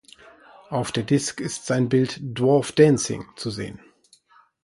[0.71, 3.79] Auf der Disk ist sein Bild "Dwarf Dancing" zu sehen.